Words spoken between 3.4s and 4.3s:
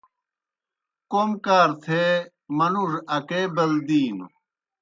بَلدِینوْ۔